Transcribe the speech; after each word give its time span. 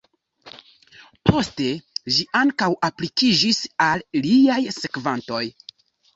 Poste 1.29 1.67
ĝi 2.15 2.25
ankaŭ 2.39 2.71
aplikiĝis 2.89 3.61
al 3.91 4.03
liaj 4.25 4.59
sekvantoj. 4.81 5.45